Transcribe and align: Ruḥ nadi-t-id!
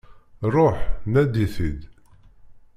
Ruḥ 0.53 0.77
nadi-t-id! 1.11 1.81